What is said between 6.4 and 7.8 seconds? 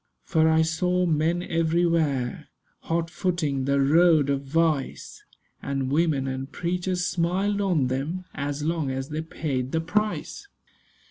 preachers smiled